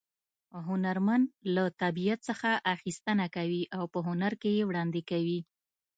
هنرمن 0.67 1.21
له 1.53 1.63
طبیعت 1.81 2.19
څخه 2.29 2.49
اخیستنه 2.75 3.25
کوي 3.35 3.63
او 3.75 3.83
په 3.93 3.99
هنر 4.07 4.33
کې 4.41 4.51
یې 4.57 4.63
وړاندې 4.69 5.01
کوي 5.11 5.39